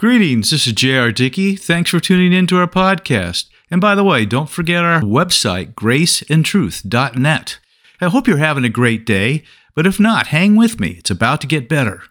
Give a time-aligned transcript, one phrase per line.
[0.00, 1.12] Greetings, this is J.R.
[1.12, 1.56] Dickey.
[1.56, 3.50] Thanks for tuning in to our podcast.
[3.70, 7.58] And by the way, don't forget our website, graceandtruth.net.
[8.00, 9.42] I hope you're having a great day,
[9.74, 10.92] but if not, hang with me.
[10.92, 12.04] It's about to get better.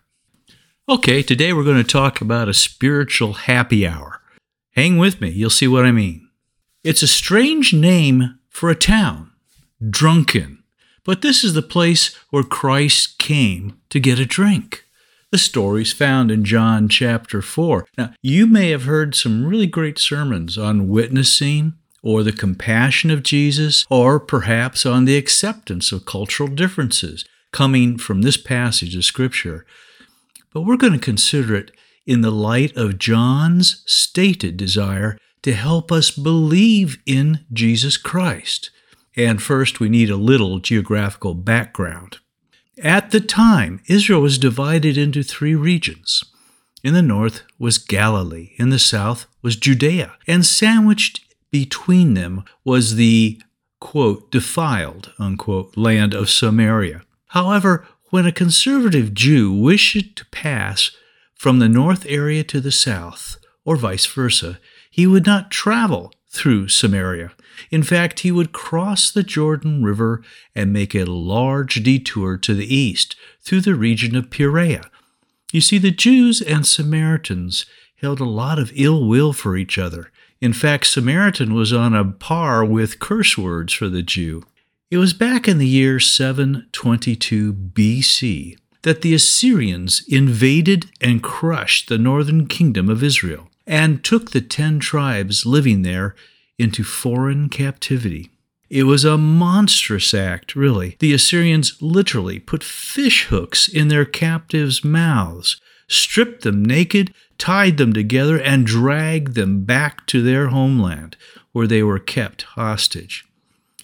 [0.87, 4.21] Okay, today we're going to talk about a spiritual happy hour.
[4.75, 6.29] Hang with me, you'll see what I mean.
[6.83, 9.31] It's a strange name for a town,
[9.89, 10.61] Drunken,
[11.03, 14.85] but this is the place where Christ came to get a drink.
[15.31, 17.85] The story's found in John chapter 4.
[17.97, 23.23] Now, you may have heard some really great sermons on witnessing or the compassion of
[23.23, 29.65] Jesus, or perhaps on the acceptance of cultural differences coming from this passage of Scripture.
[30.53, 31.71] But we're going to consider it
[32.07, 38.71] in the light of John's stated desire to help us believe in Jesus Christ.
[39.15, 42.17] And first, we need a little geographical background.
[42.81, 46.23] At the time, Israel was divided into three regions.
[46.83, 52.95] In the north was Galilee, in the south was Judea, and sandwiched between them was
[52.95, 53.41] the
[53.81, 57.01] quote, defiled unquote, land of Samaria.
[57.27, 60.91] However, when a conservative Jew wished to pass
[61.35, 66.67] from the north area to the south, or vice versa, he would not travel through
[66.67, 67.31] Samaria.
[67.71, 70.23] In fact, he would cross the Jordan River
[70.55, 74.89] and make a large detour to the east through the region of Perea.
[75.51, 77.65] You see, the Jews and Samaritans
[78.01, 80.11] held a lot of ill will for each other.
[80.39, 84.43] In fact, Samaritan was on a par with curse words for the Jew.
[84.89, 91.97] It was back in the year 722 BC that the Assyrians invaded and crushed the
[91.97, 96.15] northern kingdom of Israel and took the ten tribes living there
[96.57, 98.31] into foreign captivity.
[98.67, 100.97] It was a monstrous act, really.
[100.99, 107.93] The Assyrians literally put fish hooks in their captives' mouths, stripped them naked, tied them
[107.93, 111.15] together, and dragged them back to their homeland,
[111.51, 113.23] where they were kept hostage.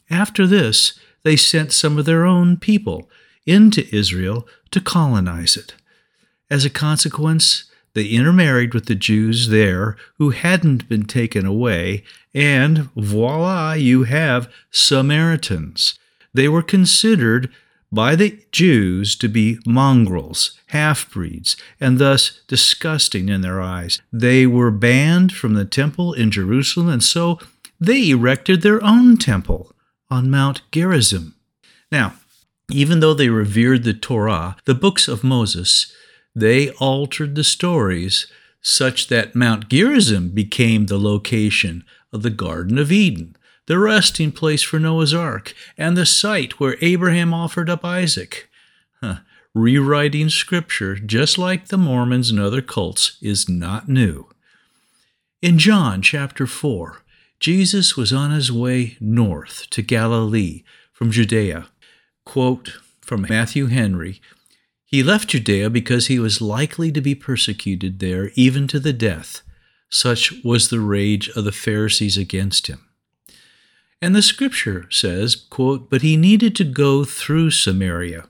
[0.09, 3.07] After this, they sent some of their own people
[3.45, 5.75] into Israel to colonize it.
[6.49, 12.89] As a consequence, they intermarried with the Jews there who hadn't been taken away, and
[12.95, 15.97] voila, you have Samaritans.
[16.33, 17.49] They were considered
[17.91, 24.01] by the Jews to be mongrels, half breeds, and thus disgusting in their eyes.
[24.11, 27.39] They were banned from the temple in Jerusalem, and so
[27.79, 29.73] they erected their own temple
[30.09, 31.35] on Mount Gerizim.
[31.91, 32.15] Now,
[32.69, 35.93] even though they revered the Torah, the books of Moses,
[36.35, 38.27] they altered the stories
[38.61, 43.35] such that Mount Gerizim became the location of the Garden of Eden,
[43.67, 48.49] the resting place for Noah's Ark, and the site where Abraham offered up Isaac.
[49.01, 49.17] Huh.
[49.53, 54.27] Rewriting Scripture, just like the Mormons and other cults, is not new.
[55.41, 57.03] In John chapter 4,
[57.39, 61.67] Jesus was on his way north to Galilee from Judea.
[62.25, 64.19] Quote from Matthew Henry
[64.95, 69.41] he left Judea because he was likely to be persecuted there even to the death.
[69.89, 72.87] Such was the rage of the Pharisees against him.
[74.01, 78.29] And the scripture says, quote, But he needed to go through Samaria.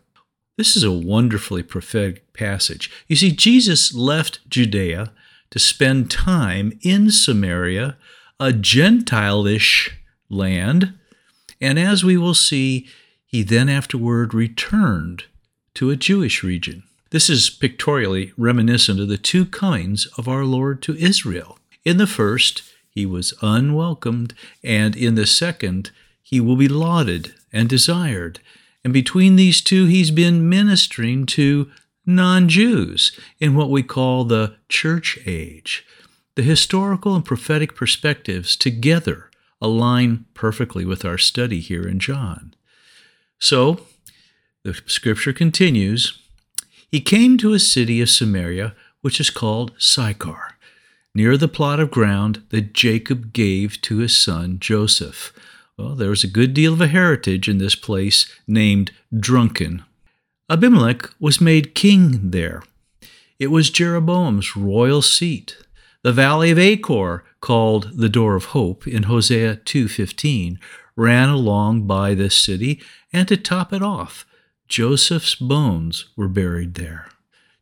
[0.58, 2.92] This is a wonderfully prophetic passage.
[3.08, 5.14] You see, Jesus left Judea
[5.52, 7.96] to spend time in Samaria,
[8.40, 10.00] a Gentile-ish
[10.30, 10.98] land,
[11.62, 12.88] and as we will see,
[13.24, 15.26] he then afterward returned
[15.76, 16.84] to a Jewish region.
[17.12, 21.58] This is pictorially reminiscent of the two comings of our Lord to Israel.
[21.84, 25.92] In the first, he was unwelcomed, and in the second,
[26.24, 28.40] he will be lauded and desired.
[28.84, 31.70] And between these two, he's been ministering to
[32.06, 35.86] non Jews in what we call the church age.
[36.36, 39.30] The historical and prophetic perspectives together
[39.62, 42.54] align perfectly with our study here in John.
[43.40, 43.82] So,
[44.66, 46.20] the scripture continues
[46.92, 50.58] He came to a city of Samaria, which is called Sychar,
[51.14, 55.32] near the plot of ground that Jacob gave to his son Joseph.
[55.78, 59.84] Well, there was a good deal of a heritage in this place named Drunken.
[60.50, 62.64] Abimelech was made king there.
[63.38, 65.58] It was Jeroboam's royal seat.
[66.02, 70.58] The valley of Achor, called the Door of Hope in Hosea 2:15,
[70.96, 72.82] ran along by this city,
[73.14, 74.26] and to top it off,
[74.68, 77.08] Joseph's bones were buried there.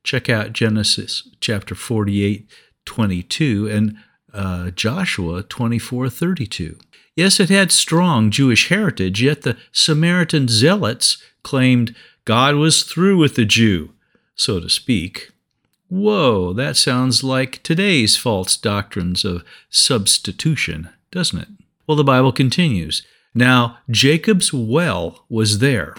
[0.04, 2.50] Check out Genesis chapter 48,
[2.86, 3.98] 22, and
[4.34, 6.78] uh, Joshua 24, 32.
[7.16, 11.96] Yes, it had strong Jewish heritage, yet the Samaritan zealots claimed
[12.26, 13.92] God was through with the Jew,
[14.36, 15.30] so to speak.
[15.90, 21.48] Whoa, that sounds like today's false doctrines of substitution, doesn't it?
[21.86, 23.06] Well, the Bible continues.
[23.36, 25.96] Now, Jacob's well was there.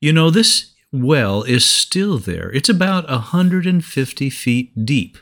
[0.00, 2.50] You know, this well is still there.
[2.52, 5.18] It's about 150 feet deep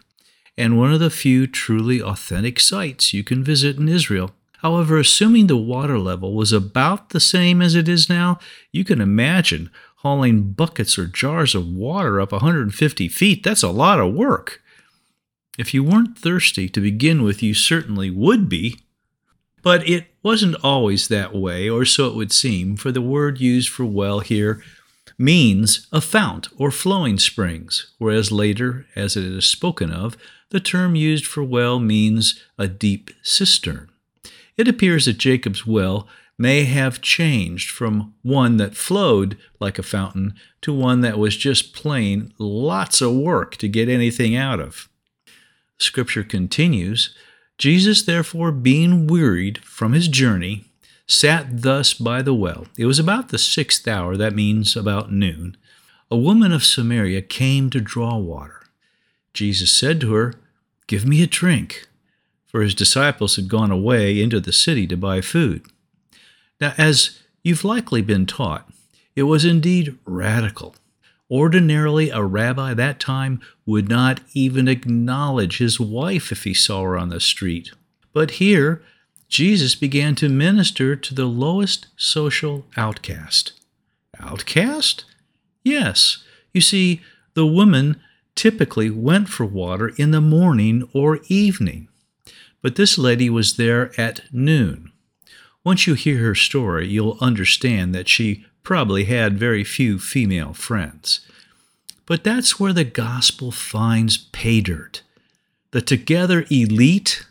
[0.59, 4.33] and one of the few truly authentic sites you can visit in Israel.
[4.59, 8.39] However, assuming the water level was about the same as it is now,
[8.73, 13.43] you can imagine hauling buckets or jars of water up 150 feet.
[13.43, 14.63] That's a lot of work.
[15.59, 18.81] If you weren't thirsty to begin with, you certainly would be.
[19.67, 23.69] But it wasn't always that way, or so it would seem, for the word used
[23.69, 24.63] for well here
[25.19, 30.17] means a fount or flowing springs, whereas later, as it is spoken of,
[30.51, 33.89] the term used for well means a deep cistern.
[34.57, 36.07] It appears that Jacob's well
[36.39, 41.75] may have changed from one that flowed like a fountain to one that was just
[41.75, 44.89] plain lots of work to get anything out of.
[45.77, 47.17] Scripture continues
[47.59, 50.65] Jesus, therefore, being wearied from his journey,
[51.07, 52.67] sat thus by the well.
[52.77, 55.57] It was about the sixth hour, that means about noon.
[56.11, 58.63] A woman of Samaria came to draw water.
[59.33, 60.35] Jesus said to her,
[60.87, 61.87] Give me a drink,
[62.47, 65.65] for his disciples had gone away into the city to buy food.
[66.61, 68.69] Now, as you've likely been taught,
[69.15, 70.77] it was indeed radical.
[71.31, 76.97] Ordinarily, a rabbi that time would not even acknowledge his wife if he saw her
[76.97, 77.73] on the street.
[78.13, 78.83] But here,
[79.29, 83.53] Jesus began to minister to the lowest social outcast.
[84.21, 85.05] Outcast?
[85.65, 86.23] Yes.
[86.53, 87.01] You see,
[87.35, 88.01] the woman
[88.37, 91.89] typically went for water in the morning or evening,
[92.63, 94.93] but this lady was there at noon.
[95.65, 101.21] Once you hear her story, you'll understand that she probably had very few female friends.
[102.05, 105.03] But that's where the gospel finds pay dirt.
[105.71, 107.25] The together elite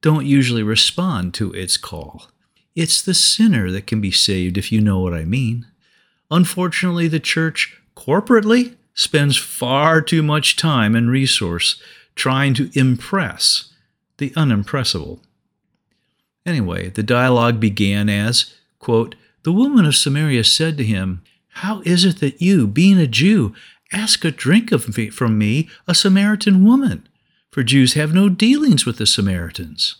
[0.00, 2.26] don't usually respond to its call.
[2.74, 5.68] It's the sinner that can be saved, if you know what I mean.
[6.32, 11.80] Unfortunately, the church corporately spends far too much time and resource
[12.16, 13.72] trying to impress
[14.16, 15.20] the unimpressible.
[16.44, 19.14] Anyway, the dialogue began as, quote,
[19.44, 23.54] The woman of Samaria said to him, How is it that you, being a Jew,
[23.92, 27.08] ask a drink of me, from me, a Samaritan woman?
[27.50, 29.96] For Jews have no dealings with the Samaritans.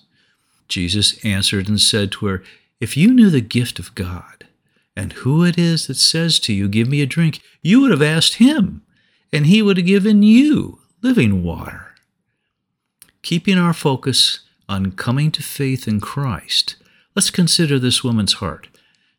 [0.69, 2.43] Jesus answered and said to her,
[2.81, 4.47] If you knew the gift of God,
[4.97, 8.03] and who it is that says to you, Give me a drink, you would have
[8.03, 8.83] asked him,
[9.33, 11.95] and he would have given you living water.
[13.23, 16.77] Keeping our focus on coming to faith in Christ,
[17.15, 18.69] let's consider this woman's heart.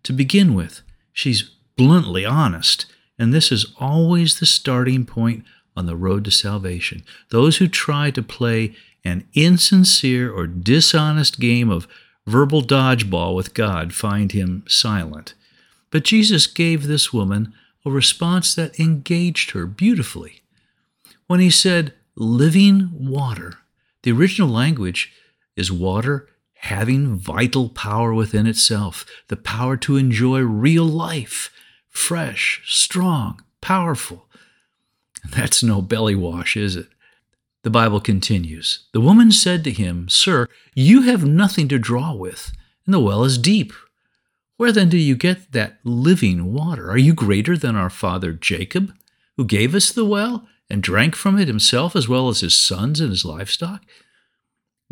[0.03, 2.85] To begin with, she's bluntly honest,
[3.17, 5.45] and this is always the starting point
[5.75, 7.03] on the road to salvation.
[7.29, 11.87] Those who try to play an insincere or dishonest game of
[12.25, 15.33] verbal dodgeball with God find him silent.
[15.89, 17.53] But Jesus gave this woman
[17.85, 20.41] a response that engaged her beautifully.
[21.27, 23.59] When he said, living water,
[24.03, 25.11] the original language
[25.55, 26.27] is water
[26.63, 31.51] having vital power within itself, the power to enjoy real life,
[31.89, 34.29] fresh, strong, powerful.
[35.29, 36.87] That's no belly wash, is it?
[37.63, 42.53] The Bible continues The woman said to him, Sir, you have nothing to draw with,
[42.85, 43.73] and the well is deep.
[44.55, 46.89] Where then do you get that living water?
[46.89, 48.93] Are you greater than our father Jacob,
[49.35, 53.01] who gave us the well and drank from it himself as well as his sons
[53.01, 53.83] and his livestock?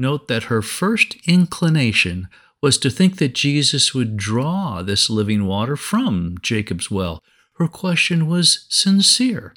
[0.01, 2.27] Note that her first inclination
[2.59, 7.21] was to think that Jesus would draw this living water from Jacob's well.
[7.59, 9.53] Her question was sincere,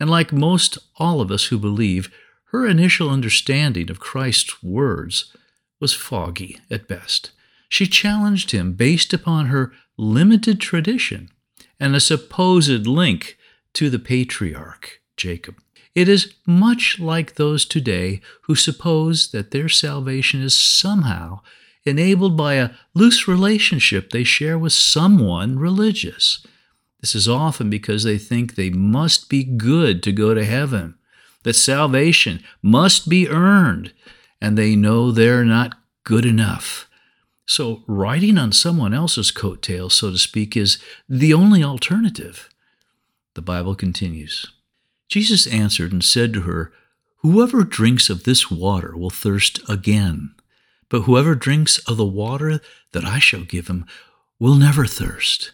[0.00, 2.10] and like most all of us who believe,
[2.52, 5.30] her initial understanding of Christ's words
[5.78, 7.32] was foggy at best.
[7.68, 11.28] She challenged him based upon her limited tradition
[11.78, 13.36] and a supposed link
[13.74, 15.56] to the patriarch, Jacob.
[15.94, 21.40] It is much like those today who suppose that their salvation is somehow
[21.84, 26.46] enabled by a loose relationship they share with someone religious.
[27.00, 30.94] This is often because they think they must be good to go to heaven,
[31.42, 33.92] that salvation must be earned,
[34.40, 36.88] and they know they're not good enough.
[37.44, 42.48] So, riding on someone else's coattails, so to speak, is the only alternative.
[43.34, 44.46] The Bible continues
[45.12, 46.72] Jesus answered and said to her,
[47.18, 50.34] Whoever drinks of this water will thirst again,
[50.88, 53.84] but whoever drinks of the water that I shall give him
[54.38, 55.50] will never thirst.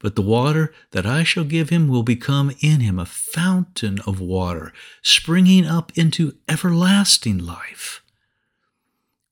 [0.00, 4.20] but the water that I shall give him will become in him a fountain of
[4.20, 4.72] water,
[5.02, 8.02] springing up into everlasting life.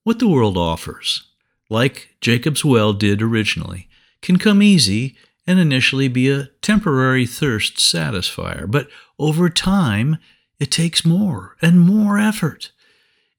[0.03, 1.23] What the world offers,
[1.69, 3.89] like Jacob's well did originally,
[4.21, 8.87] can come easy and initially be a temporary thirst satisfier, but
[9.19, 10.17] over time
[10.59, 12.71] it takes more and more effort.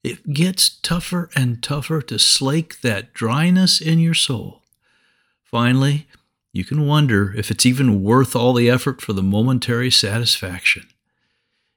[0.03, 4.61] It gets tougher and tougher to slake that dryness in your soul.
[5.43, 6.07] Finally,
[6.53, 10.87] you can wonder if it's even worth all the effort for the momentary satisfaction.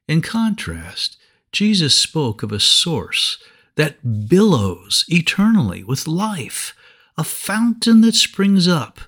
[0.06, 1.16] In contrast,
[1.52, 3.42] Jesus spoke of a source
[3.76, 6.74] that billows eternally with life,
[7.16, 9.00] a fountain that springs up,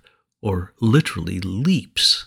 [0.43, 2.27] or literally leaps.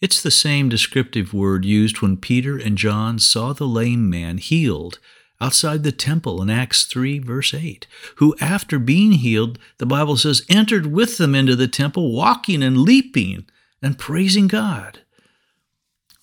[0.00, 4.98] It's the same descriptive word used when Peter and John saw the lame man healed
[5.40, 10.44] outside the temple in Acts 3, verse 8, who, after being healed, the Bible says,
[10.48, 13.46] entered with them into the temple, walking and leaping
[13.80, 15.00] and praising God.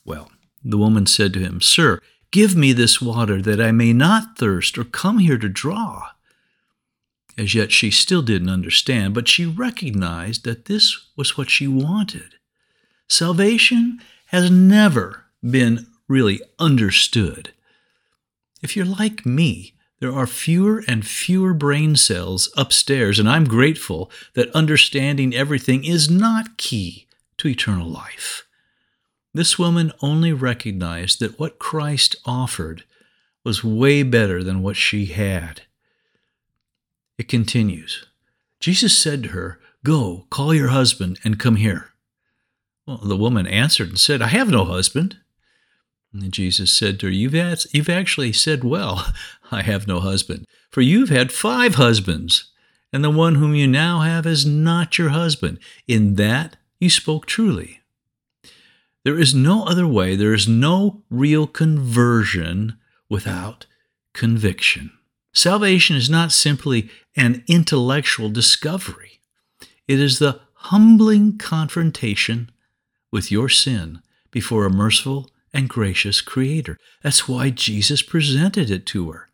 [0.05, 0.31] Well,
[0.63, 4.77] the woman said to him, Sir, give me this water that I may not thirst
[4.77, 6.07] or come here to draw.
[7.39, 12.35] As yet she still didn't understand, but she recognized that this was what she wanted.
[13.07, 17.53] Salvation has never been really understood.
[18.61, 24.11] If you're like me, there are fewer and fewer brain cells upstairs, and I'm grateful
[24.33, 28.45] that understanding everything is not key to eternal life.
[29.33, 32.83] This woman only recognized that what Christ offered
[33.45, 35.61] was way better than what she had.
[37.19, 38.05] It continues
[38.61, 41.91] Jesus said to her, Go, call your husband and come here.
[42.87, 45.17] Well, the woman answered and said, I have no husband.
[46.13, 49.13] And Jesus said to her, you've, had, you've actually said well,
[49.51, 52.51] I have no husband, for you've had five husbands,
[52.91, 55.59] and the one whom you now have is not your husband.
[55.87, 57.81] In that you spoke truly.
[59.03, 62.77] There is no other way, there is no real conversion
[63.09, 63.65] without
[64.13, 64.91] conviction.
[65.39, 69.21] Salvation is not simply an intellectual discovery,
[69.87, 72.51] it is the humbling confrontation
[73.09, 76.77] with your sin before a merciful and gracious Creator.
[77.03, 79.29] That's why Jesus presented it to her.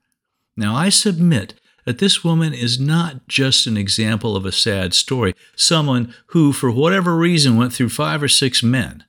[0.55, 5.33] Now, I submit that this woman is not just an example of a sad story,
[5.55, 9.05] someone who, for whatever reason, went through five or six men.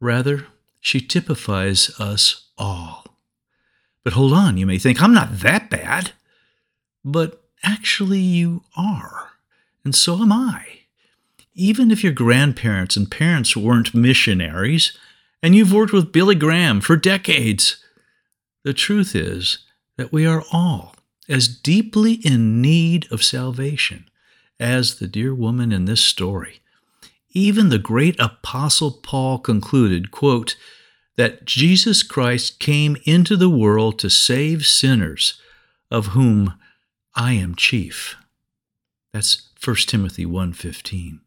[0.00, 0.46] Rather,
[0.80, 3.01] she typifies us all.
[4.04, 6.12] But hold on, you may think, I'm not that bad.
[7.04, 9.32] But actually, you are,
[9.84, 10.66] and so am I.
[11.54, 14.96] Even if your grandparents and parents weren't missionaries,
[15.42, 17.84] and you've worked with Billy Graham for decades.
[18.62, 19.58] The truth is
[19.96, 20.94] that we are all
[21.28, 24.08] as deeply in need of salvation
[24.60, 26.60] as the dear woman in this story.
[27.30, 30.56] Even the great apostle Paul concluded, quote,
[31.16, 35.40] that Jesus Christ came into the world to save sinners,
[35.90, 36.54] of whom
[37.14, 38.16] I am chief.
[39.12, 41.20] That's 1 Timothy 1:15.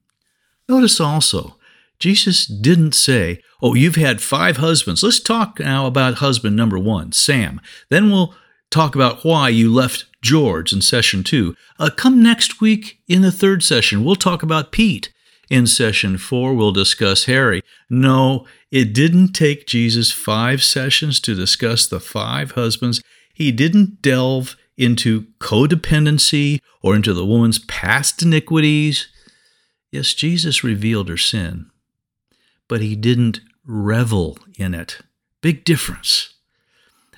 [0.67, 1.57] Notice also
[1.99, 5.03] Jesus didn't say, Oh, you've had five husbands.
[5.03, 7.61] Let's talk now about husband number one, Sam.
[7.89, 8.35] Then we'll
[8.69, 11.55] talk about why you left George in session two.
[11.79, 15.11] Uh, come next week in the third session, we'll talk about Pete.
[15.49, 17.61] In session four, we'll discuss Harry.
[17.89, 23.01] No, it didn't take Jesus five sessions to discuss the five husbands.
[23.33, 29.07] He didn't delve into codependency or into the woman's past iniquities.
[29.91, 31.69] Yes, Jesus revealed her sin
[32.67, 34.99] but he didn't revel in it.
[35.41, 36.33] Big difference.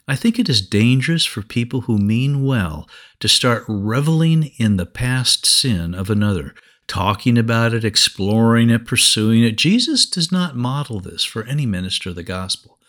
[0.08, 2.88] I think it is dangerous for people who mean well
[3.20, 6.56] to start reveling in the past sin of another,
[6.88, 9.58] talking about it, exploring it, pursuing it.
[9.58, 12.80] Jesus does not model this for any minister of the gospel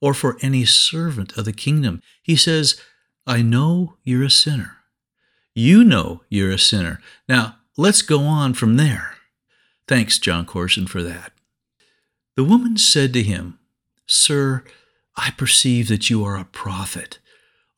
[0.00, 2.02] or for any servant of the kingdom.
[2.22, 2.80] He says,
[3.26, 4.78] I know you're a sinner.
[5.54, 7.00] You know you're a sinner.
[7.28, 9.16] Now, let's go on from there.
[9.86, 11.32] Thanks, Jon Courson, for that.
[12.36, 13.58] The woman said to him,
[14.06, 14.64] Sir,
[15.16, 17.18] I perceive that you are a prophet.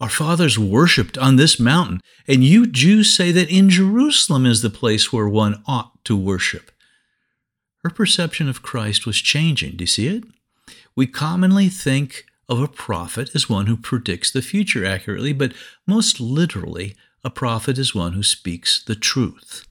[0.03, 4.69] Our fathers worshipped on this mountain, and you Jews say that in Jerusalem is the
[4.69, 6.73] place where one ought to worship.
[7.85, 9.77] Her perception of Christ was changing.
[9.77, 10.25] Do you see it?
[10.97, 15.53] We commonly think of a prophet as one who predicts the future accurately, but
[15.87, 19.69] most literally, a prophet is one who speaks the truth.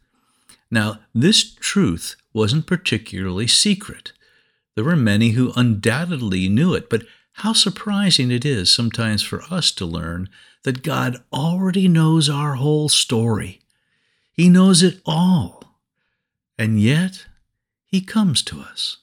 [0.71, 4.13] Now, this truth wasn't particularly secret.
[4.75, 7.03] There were many who undoubtedly knew it, but
[7.41, 10.29] how surprising it is sometimes for us to learn
[10.61, 13.59] that God already knows our whole story.
[14.31, 15.63] He knows it all.
[16.59, 17.25] And yet,
[17.83, 18.97] he comes to us.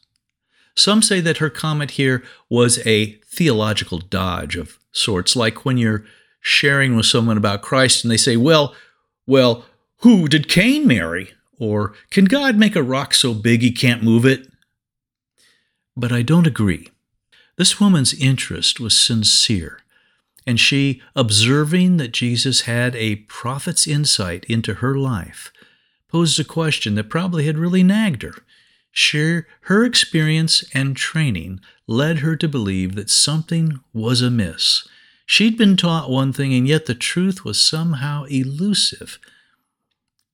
[0.76, 6.04] Some say that her comment here was a theological dodge of sorts, like when you're
[6.40, 8.72] sharing with someone about Christ and they say, Well,
[9.26, 9.64] well,
[10.02, 11.32] who did Cain marry?
[11.58, 14.46] Or can God make a rock so big he can't move it?
[15.96, 16.90] But I don't agree.
[17.58, 19.80] This woman's interest was sincere,
[20.46, 25.52] and she, observing that Jesus had a prophet's insight into her life,
[26.06, 28.36] posed a question that probably had really nagged her.
[28.92, 34.86] She, her experience and training led her to believe that something was amiss.
[35.26, 39.18] She'd been taught one thing, and yet the truth was somehow elusive.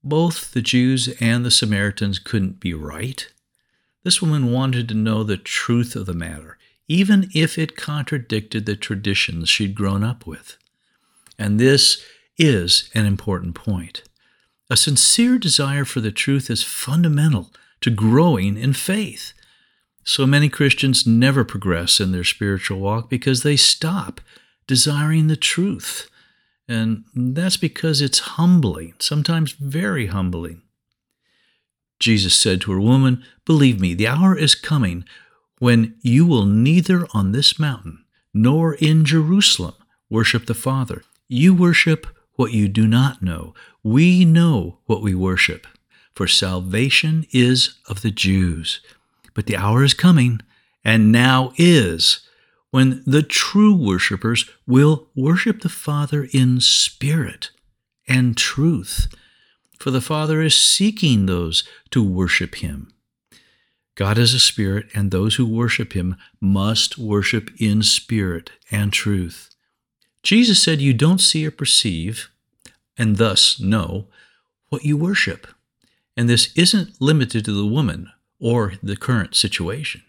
[0.03, 3.27] Both the Jews and the Samaritans couldn't be right.
[4.03, 8.75] This woman wanted to know the truth of the matter, even if it contradicted the
[8.75, 10.57] traditions she'd grown up with.
[11.37, 12.03] And this
[12.37, 14.03] is an important point.
[14.69, 17.51] A sincere desire for the truth is fundamental
[17.81, 19.33] to growing in faith.
[20.03, 24.21] So many Christians never progress in their spiritual walk because they stop
[24.67, 26.09] desiring the truth.
[26.67, 30.61] And that's because it's humbling, sometimes very humbling.
[31.99, 35.05] Jesus said to her, Woman, believe me, the hour is coming
[35.59, 39.75] when you will neither on this mountain nor in Jerusalem
[40.09, 41.03] worship the Father.
[41.27, 43.53] You worship what you do not know.
[43.83, 45.65] We know what we worship,
[46.13, 48.81] for salvation is of the Jews.
[49.33, 50.41] But the hour is coming,
[50.83, 52.27] and now is,
[52.71, 57.51] when the true worshippers will worship the Father in spirit
[58.07, 59.07] and truth
[59.79, 62.91] for the Father is seeking those to worship him.
[63.95, 69.55] God is a spirit, and those who worship him must worship in spirit and truth.
[70.21, 72.29] Jesus said, You don't see or perceive,
[72.97, 74.07] and thus know,
[74.69, 75.47] what you worship.
[76.17, 80.01] And this isn't limited to the woman or the current situation.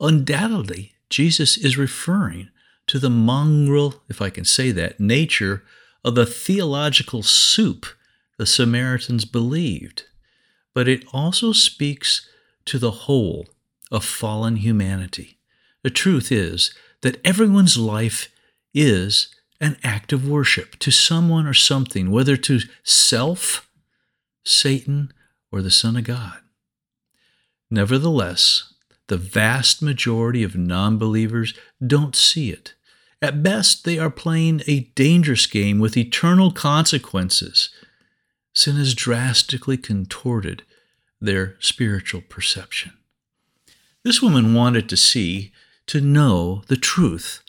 [0.00, 2.50] Undoubtedly, Jesus is referring
[2.86, 5.62] to the mongrel, if I can say that, nature
[6.04, 7.86] of the theological soup
[8.36, 10.04] the Samaritans believed,
[10.74, 12.28] but it also speaks
[12.66, 13.46] to the whole
[13.90, 15.38] of fallen humanity.
[15.82, 18.28] The truth is that everyone's life
[18.72, 23.68] is an act of worship to someone or something, whether to self,
[24.44, 25.12] Satan,
[25.52, 26.38] or the Son of God.
[27.70, 28.74] Nevertheless,
[29.08, 32.74] the vast majority of non believers don't see it.
[33.22, 37.70] At best, they are playing a dangerous game with eternal consequences
[38.54, 40.62] sin is drastically contorted
[41.20, 42.92] their spiritual perception.
[44.02, 45.52] This woman wanted to see,
[45.86, 47.42] to know the truth,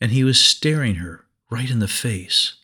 [0.00, 2.54] and he was staring her right in the face.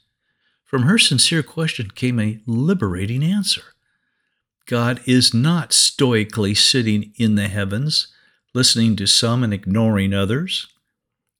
[0.64, 3.62] From her sincere question came a liberating answer.
[4.66, 8.08] God is not stoically sitting in the heavens,
[8.54, 10.66] listening to some and ignoring others.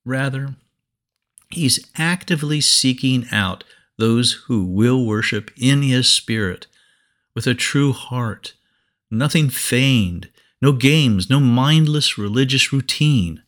[0.05, 0.57] Rather,
[1.55, 3.62] He's actively seeking out
[3.96, 6.66] those who will worship in his spirit
[7.33, 8.55] with a true heart,
[9.14, 13.42] nothing feigned, no games, no mindless religious routine.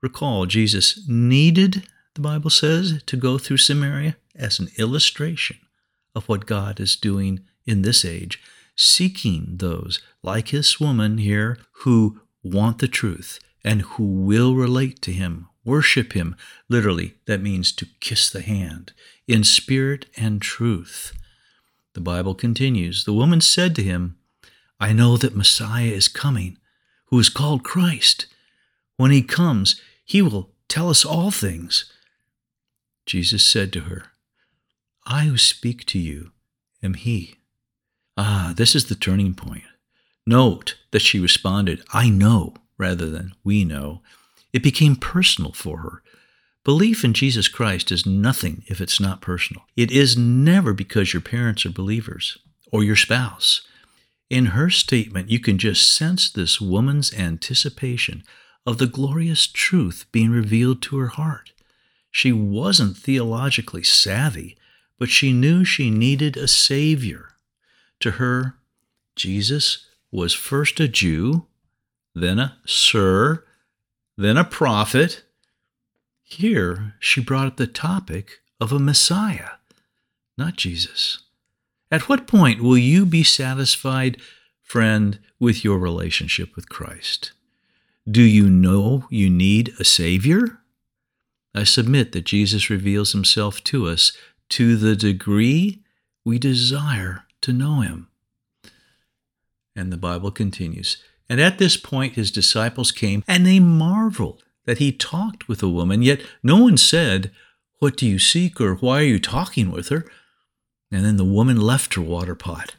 [0.00, 5.58] Recall, Jesus needed, the Bible says, to go through Samaria as an illustration
[6.14, 8.42] of what God is doing in this age,
[8.76, 15.12] seeking those like this woman here who want the truth and who will relate to
[15.12, 16.36] him, worship him.
[16.68, 18.92] Literally, that means to kiss the hand
[19.28, 21.12] in spirit and truth.
[21.94, 24.16] The Bible continues The woman said to him,
[24.82, 26.58] I know that Messiah is coming,
[27.06, 28.26] who is called Christ.
[28.96, 31.84] When he comes, he will tell us all things.
[33.06, 34.06] Jesus said to her,
[35.06, 36.32] I who speak to you
[36.82, 37.36] am he.
[38.16, 39.62] Ah, this is the turning point.
[40.26, 44.02] Note that she responded, I know, rather than we know.
[44.52, 46.02] It became personal for her.
[46.64, 49.62] Belief in Jesus Christ is nothing if it's not personal.
[49.76, 52.38] It is never because your parents are believers
[52.72, 53.64] or your spouse.
[54.32, 58.24] In her statement, you can just sense this woman's anticipation
[58.64, 61.52] of the glorious truth being revealed to her heart.
[62.10, 64.56] She wasn't theologically savvy,
[64.98, 67.34] but she knew she needed a Savior.
[68.00, 68.54] To her,
[69.16, 71.44] Jesus was first a Jew,
[72.14, 73.44] then a sir,
[74.16, 75.24] then a prophet,
[76.22, 79.58] here, she brought up the topic of a Messiah,
[80.38, 81.21] not Jesus.
[81.92, 84.16] At what point will you be satisfied,
[84.62, 87.32] friend, with your relationship with Christ?
[88.10, 90.60] Do you know you need a Savior?
[91.54, 94.16] I submit that Jesus reveals himself to us
[94.48, 95.82] to the degree
[96.24, 98.08] we desire to know him.
[99.76, 100.96] And the Bible continues
[101.28, 105.68] And at this point, his disciples came and they marveled that he talked with a
[105.68, 107.30] woman, yet no one said,
[107.80, 110.06] What do you seek, or why are you talking with her?
[110.92, 112.76] And then the woman left her water pot,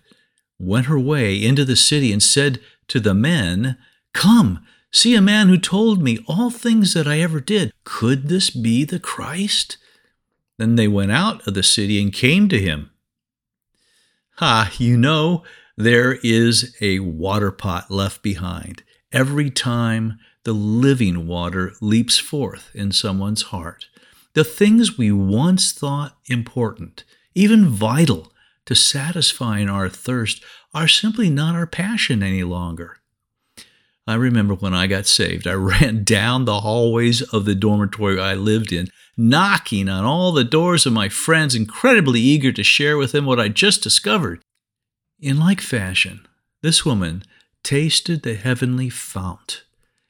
[0.60, 3.78] went her way into the city, and said to the men,
[4.14, 7.74] Come, see a man who told me all things that I ever did.
[7.84, 9.78] Could this be the Christ?
[10.60, 12.92] Then they went out of the city and came to him.
[14.38, 15.44] Ha, you know,
[15.76, 22.92] there is a water pot left behind every time the living water leaps forth in
[22.92, 23.88] someone's heart.
[24.34, 27.04] The things we once thought important,
[27.36, 28.32] even vital
[28.66, 30.44] to satisfying our thirst,
[30.74, 32.98] are simply not our passion any longer.
[34.06, 38.34] I remember when I got saved, I ran down the hallways of the dormitory I
[38.34, 43.12] lived in, knocking on all the doors of my friends, incredibly eager to share with
[43.12, 44.42] them what I just discovered.
[45.20, 46.26] In like fashion,
[46.62, 47.24] this woman
[47.64, 49.64] tasted the heavenly fount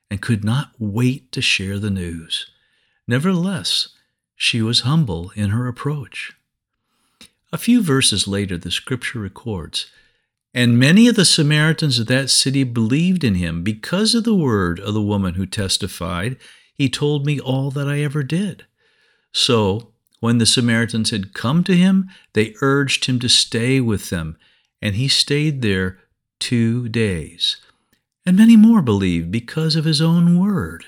[0.09, 2.47] and could not wait to share the news.
[3.07, 3.89] Nevertheless,
[4.35, 6.33] she was humble in her approach.
[7.53, 9.85] A few verses later, the scripture records
[10.55, 14.79] And many of the Samaritans of that city believed in him because of the word
[14.79, 16.37] of the woman who testified,
[16.73, 18.65] He told me all that I ever did.
[19.31, 24.35] So, when the Samaritans had come to him, they urged him to stay with them
[24.81, 25.99] and he stayed there
[26.39, 27.57] two days.
[28.25, 30.85] And many more believed because of his own word.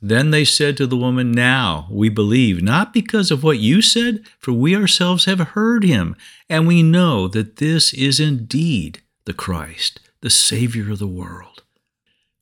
[0.00, 4.24] Then they said to the woman, Now we believe, not because of what you said,
[4.38, 6.14] for we ourselves have heard him,
[6.48, 11.62] and we know that this is indeed the Christ, the Savior of the world.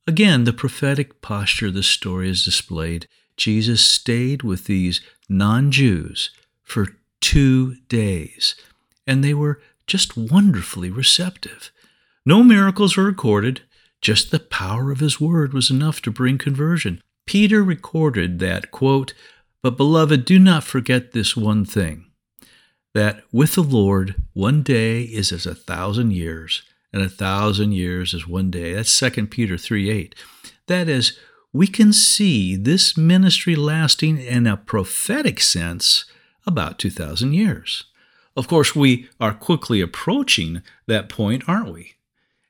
[0.05, 3.07] Again, the prophetic posture of the story is displayed.
[3.35, 6.29] Jesus stayed with these non Jews
[6.63, 6.87] for
[7.21, 8.55] two days,
[9.05, 11.71] and they were just wonderfully receptive.
[12.25, 13.61] No miracles were recorded,
[13.99, 17.01] just the power of his word was enough to bring conversion.
[17.27, 19.13] Peter recorded that, quote,
[19.61, 22.05] But beloved, do not forget this one thing
[22.95, 28.15] that with the Lord, one day is as a thousand years, and a thousand years
[28.15, 28.73] is one day.
[28.73, 30.15] That's 2 Peter 3 8.
[30.65, 31.19] That is,
[31.53, 36.05] we can see this ministry lasting in a prophetic sense
[36.45, 37.83] about 2,000 years.
[38.35, 41.93] Of course, we are quickly approaching that point, aren't we?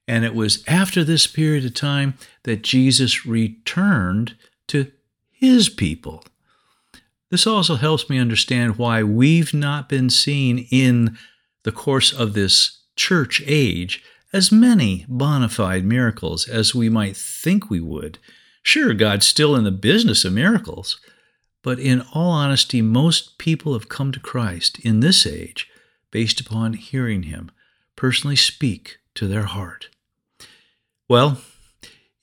[0.08, 2.13] And it was after this period of time
[2.44, 4.36] that Jesus returned
[4.68, 4.92] to
[5.32, 6.24] his people.
[7.30, 11.18] This also helps me understand why we've not been seen in
[11.64, 14.04] the course of this church age
[14.34, 18.18] as many bona fide miracles as we might think we would.
[18.62, 21.00] Sure, God's still in the business of miracles,
[21.64, 25.70] but in all honesty, most people have come to Christ in this age
[26.12, 27.52] based upon hearing him
[27.96, 29.90] personally speak to their heart.
[31.10, 31.42] Well,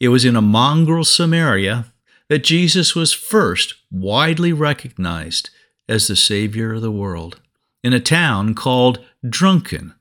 [0.01, 1.93] it was in a mongrel Samaria
[2.29, 5.51] that Jesus was first widely recognized
[5.89, 7.41] as the Savior of the world,
[7.83, 9.95] in a town called Drunken.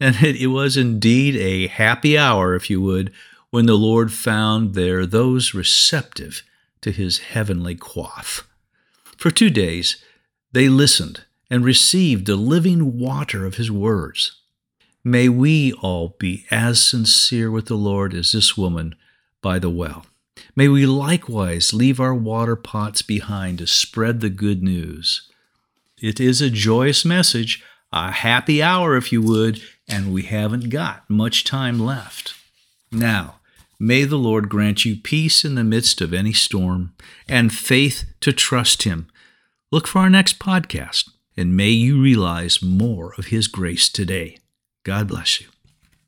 [0.00, 3.12] And it, was indeed a happy hour, if you would,
[3.50, 6.42] when the Lord found there those receptive
[6.82, 8.46] to his heavenly quaff.
[9.16, 9.96] For two days,
[10.52, 14.40] they listened and received the living water of his words.
[15.02, 18.94] May we all be as sincere with the Lord as this woman
[19.40, 20.04] by the well.
[20.54, 25.30] May we likewise leave our water pots behind to spread the good news.
[26.00, 31.08] It is a joyous message, a happy hour, if you would, and we haven't got
[31.08, 32.34] much time left.
[32.92, 33.36] Now,
[33.78, 36.94] may the Lord grant you peace in the midst of any storm
[37.28, 39.08] and faith to trust Him.
[39.70, 44.38] Look for our next podcast and may you realize more of His grace today.
[44.84, 45.48] God bless you.